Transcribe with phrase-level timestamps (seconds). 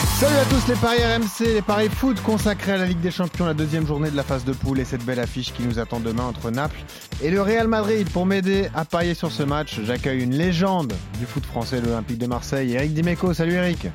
[0.00, 3.44] Salut à tous les paris RMC, les paris foot consacrés à la Ligue des Champions,
[3.46, 6.00] la deuxième journée de la phase de poule et cette belle affiche qui nous attend
[6.00, 6.80] demain entre Naples
[7.22, 8.08] et le Real Madrid.
[8.10, 12.26] Pour m'aider à parier sur ce match, j'accueille une légende du foot français, l'Olympique de
[12.26, 13.34] Marseille, Eric Dimeco.
[13.34, 13.88] Salut Eric.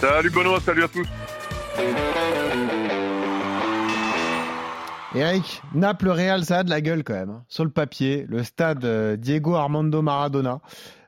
[0.00, 1.06] Salut Benoît, salut à tous.
[5.16, 7.30] Eric, Naples, Real, ça a de la gueule quand même.
[7.30, 7.44] hein.
[7.48, 10.60] Sur le papier, le stade euh, Diego Armando Maradona.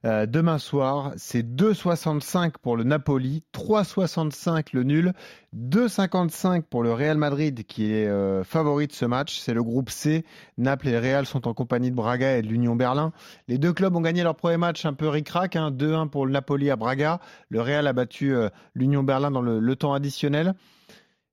[0.04, 5.12] Euh, demain soir, c'est 2,65 pour le Napoli, 3,65 le nul,
[5.56, 9.40] 2,55 pour le Real Madrid qui est euh, favori de ce match.
[9.40, 10.24] C'est le groupe C.
[10.56, 13.12] Naples et le Real sont en compagnie de Braga et de l'Union Berlin.
[13.48, 16.32] Les deux clubs ont gagné leur premier match un peu ric-rac, hein, 2-1 pour le
[16.32, 17.18] Napoli à Braga.
[17.48, 18.36] Le Real a battu
[18.76, 20.54] l'Union Berlin dans le, le temps additionnel.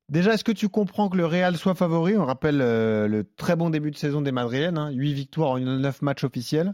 [0.09, 2.17] Déjà, est-ce que tu comprends que le Real soit favori?
[2.17, 5.59] On rappelle euh, le très bon début de saison des Madrilènes, hein, 8 victoires en
[5.59, 6.73] 9 matchs officiels.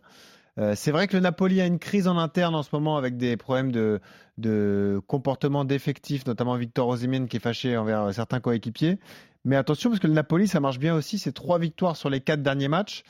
[0.58, 3.16] Euh, c'est vrai que le Napoli a une crise en interne en ce moment avec
[3.18, 4.02] des problèmes de,
[4.38, 9.00] de comportement d'effectifs, notamment Victor Osimhen qui est fâché envers certains coéquipiers.
[9.46, 12.20] Mais attention parce que le Napoli, ça marche bien aussi, c'est trois victoires sur les
[12.20, 13.04] quatre derniers matchs.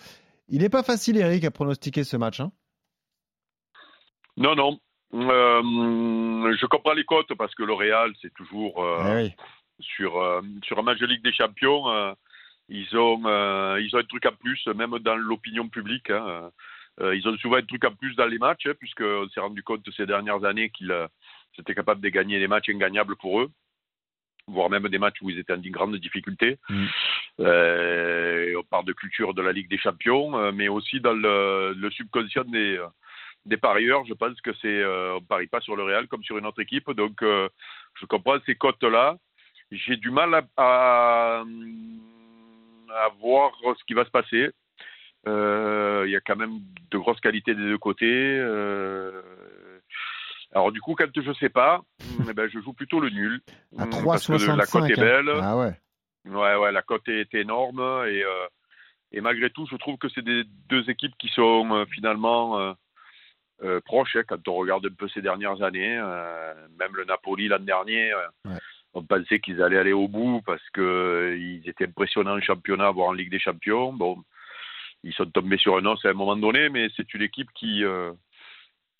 [0.47, 2.39] Il n'est pas facile, Eric, à pronostiquer ce match.
[2.39, 2.51] hein.
[4.37, 4.79] Non, non.
[5.13, 5.61] Euh,
[6.55, 9.35] je comprends les cotes parce que le Real, c'est toujours euh, Eh oui.
[9.79, 11.89] Sur, euh, sur un match de Ligue des Champions.
[11.89, 12.13] euh,
[12.69, 16.09] ils, ont, euh, ils ont un truc en plus, même dans l'opinion publique.
[16.09, 16.51] hein.
[17.01, 19.89] Ils ont souvent un truc en plus dans les matchs, hein, puisqu'on s'est rendu compte
[19.95, 20.93] ces dernières années qu'ils
[21.57, 23.49] étaient capables de gagner des matchs ingagnables pour eux,
[24.47, 26.57] voire même des matchs où ils étaient en grande difficulté.
[26.67, 26.85] Mm.
[27.39, 31.89] Euh, on parle de culture de la Ligue des Champions, mais aussi dans le, le
[31.89, 32.77] subconscient des,
[33.45, 34.05] des parieurs.
[34.05, 36.61] Je pense que c'est, euh, on parie pas sur le Real comme sur une autre
[36.61, 37.47] équipe, donc euh,
[37.99, 39.17] je comprends ces cotes-là.
[39.71, 41.43] J'ai du mal à, à,
[42.89, 44.49] à voir ce qui va se passer.
[45.27, 46.59] Euh, Il y a quand même
[46.91, 48.05] de grosses qualités des deux côtés.
[48.39, 49.21] euh,
[50.53, 51.81] alors du coup, quand je sais pas,
[52.29, 53.41] eh ben, je joue plutôt le nul.
[53.77, 54.89] À Hum, parce que la cote 3,65.
[54.89, 55.03] est hein.
[55.23, 55.39] belle.
[55.41, 55.73] Ah ouais.
[56.25, 58.47] Ouais, ouais, la cote est énorme et, euh,
[59.11, 62.75] et malgré tout, je trouve que c'est des deux équipes qui sont finalement
[63.63, 65.97] euh, proches hein, quand on regarde un peu ces dernières années.
[65.97, 68.57] Euh, même le Napoli l'an dernier, euh, Ouais.
[68.93, 73.09] On pensait qu'ils allaient aller au bout parce que euh, étaient impressionnants en championnat, voire
[73.09, 73.93] en Ligue des Champions.
[73.93, 74.23] Bon,
[75.03, 77.83] ils sont tombés sur un os à un moment donné, mais c'est une équipe qui
[77.83, 78.11] euh,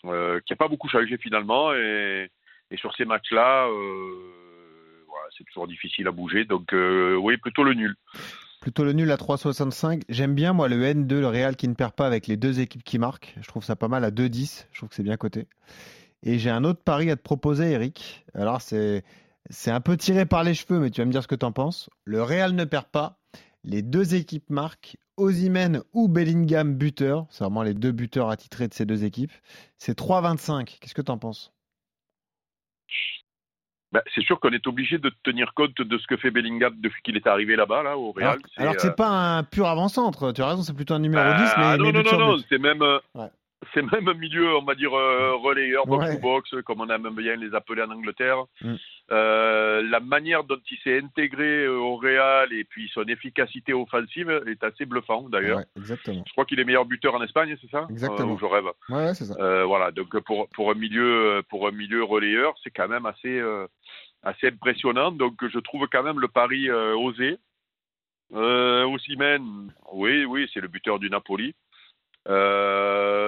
[0.06, 2.30] euh, a pas beaucoup changé finalement et,
[2.76, 3.66] sur ces matchs-là.
[3.68, 4.40] euh,
[5.36, 7.94] c'est toujours difficile à bouger, donc euh, oui, plutôt le nul.
[8.60, 10.02] Plutôt le nul à 3,65.
[10.08, 12.84] J'aime bien, moi, le N2, le Real qui ne perd pas avec les deux équipes
[12.84, 13.34] qui marquent.
[13.40, 14.66] Je trouve ça pas mal à 2,10.
[14.72, 15.46] Je trouve que c'est bien coté.
[16.22, 18.24] Et j'ai un autre pari à te proposer, Eric.
[18.34, 19.02] Alors, c'est,
[19.50, 21.44] c'est un peu tiré par les cheveux, mais tu vas me dire ce que tu
[21.44, 21.90] en penses.
[22.04, 23.18] Le Real ne perd pas.
[23.64, 24.96] Les deux équipes marquent.
[25.16, 27.26] Osimhen ou Bellingham buteur.
[27.28, 29.32] C'est vraiment les deux buteurs attitrés de ces deux équipes.
[29.76, 30.78] C'est 3,25.
[30.80, 31.52] Qu'est-ce que tu en penses?
[33.92, 37.02] Ben, c'est sûr qu'on est obligé de tenir compte de ce que fait Bellingham depuis
[37.02, 38.28] qu'il est arrivé là-bas, là, au Real.
[38.28, 40.30] Alors, alors que euh, c'est pas un pur avant-centre.
[40.32, 42.36] Tu as raison, c'est plutôt un numéro 10, mais, Ah, non, mais non, non, non,
[42.36, 42.46] but.
[42.48, 43.30] c'est même, euh, Ouais.
[43.74, 45.98] C'est même un milieu, on va dire, euh, relayeur, Ouais.
[45.98, 48.44] box-to-box, comme on aime bien les appeler en Angleterre.
[48.62, 48.74] Mm.
[49.12, 54.30] Euh, la manière dont il s'est intégré euh, au Real et puis son efficacité offensive
[54.46, 55.58] est assez bluffant, d'ailleurs.
[55.58, 56.24] Ouais, exactement.
[56.26, 57.86] Je crois qu'il est meilleur buteur en Espagne, c'est ça?
[57.90, 58.34] Exactement.
[58.34, 58.64] Euh, je rêve.
[58.88, 59.64] Ouais, c'est ça.
[59.64, 63.40] Voilà, donc pour, pour un milieu pour un milieu relayeur, c'est quand même assez
[64.22, 65.10] assez impressionnant.
[65.12, 67.38] Donc je trouve quand même le pari osé.
[68.32, 71.54] Euh, Osimhen, oui, oui, c'est le buteur du Napoli.
[72.28, 73.19] Euh,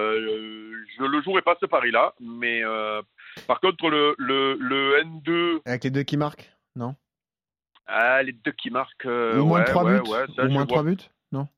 [1.23, 3.01] le jouerai pas ce pari-là, mais euh,
[3.47, 6.95] par contre le, le, le N2, Avec les deux qui marquent Non?
[7.87, 10.09] Ah, les deux qui marquent, euh, Ou moins ouais, de 3 ouais, buts?
[10.11, 10.97] ouais, ça, Ou je moins de vois 3 buts?
[11.33, 11.49] Non?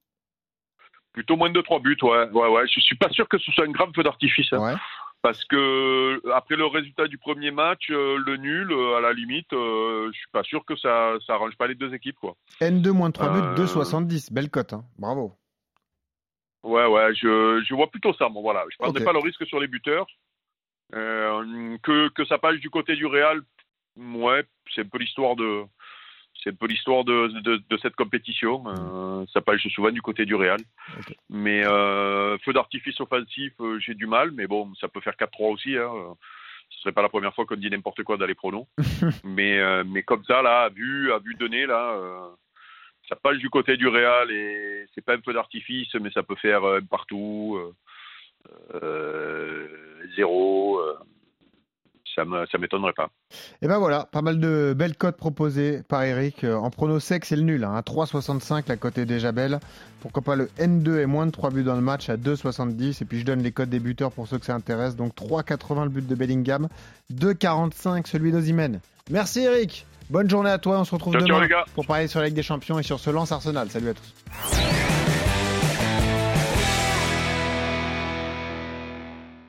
[1.12, 2.62] Plutôt moins de 3 buts, ouais, ouais, ouais.
[2.66, 4.52] Je suis pas sûr que ce soit un grand feu d'artifice.
[4.52, 4.58] hein.
[4.58, 4.74] Ouais.
[5.22, 9.50] Parce que après le résultat du premier match, euh, le nul, euh, à la limite,
[9.54, 12.34] euh, je suis pas sûr que ça, ça arrange pas les deux équipes, quoi.
[12.60, 14.32] N2 moins de 3 buts, Euh, 2,70.
[14.32, 14.84] Belle cote, hein.
[14.98, 15.32] bravo.
[16.64, 18.28] Ouais, ouais, je, je vois plutôt ça.
[18.28, 19.06] Bon, voilà, je prendrai Ok.
[19.06, 20.06] pas le risque sur les buteurs.
[20.94, 23.40] Euh, que, que ça passe du côté du Real,
[23.96, 24.44] ouais,
[24.74, 25.62] c'est un peu l'histoire de,
[26.42, 28.64] c'est un peu l'histoire de, de, de cette compétition.
[28.66, 30.60] Euh, ça passe souvent du côté du Real.
[31.28, 35.52] Mais euh, feu d'artifice offensif, euh, j'ai du mal, mais bon, ça peut faire 4-3
[35.52, 35.76] aussi.
[35.76, 35.90] Hein.
[36.70, 38.66] Ce serait pas la première fois qu'on dit n'importe quoi dans les pronos.
[39.24, 41.98] mais, euh, mais comme ça, là, à vue, à vue nez, là,
[43.08, 46.36] ça passe du côté du Real et c'est pas un feu d'artifice, mais ça peut
[46.36, 47.74] faire euh, partout, euh,
[48.82, 49.68] euh,
[50.16, 50.80] zéro.
[52.14, 53.10] Ça ne m'étonnerait pas.
[53.62, 56.44] Et ben voilà, pas mal de belles cotes proposées par Eric.
[56.44, 57.64] En prono sec, c'est le nul.
[57.64, 57.80] Hein.
[57.80, 59.60] 3,65, la cote est déjà belle.
[60.00, 63.02] Pourquoi pas le N2 et moins de 3 buts dans le match à 2,70.
[63.02, 64.96] Et puis je donne les codes des buteurs pour ceux que ça intéresse.
[64.96, 66.68] Donc 3,80 le but de Bellingham,
[67.12, 68.80] 2,45 celui d'Ozimène.
[69.10, 69.86] Merci Eric.
[70.10, 70.80] Bonne journée à toi.
[70.80, 73.10] On se retrouve Ciao, demain pour parler sur la Ligue des Champions et sur ce
[73.10, 73.70] lance Arsenal.
[73.70, 75.03] Salut à tous.